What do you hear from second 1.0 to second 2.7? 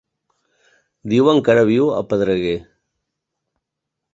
Diuen que ara viu a Pedreguer.